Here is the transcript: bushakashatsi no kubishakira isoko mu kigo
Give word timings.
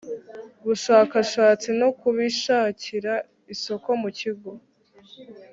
bushakashatsi 0.65 1.67
no 1.79 1.89
kubishakira 1.99 3.13
isoko 3.53 3.89
mu 4.01 4.09
kigo 4.17 4.51